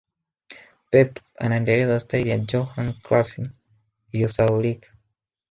[0.91, 3.49] pep anaendeleza staili ya Johan Crufy
[4.11, 4.89] iliyosahaulika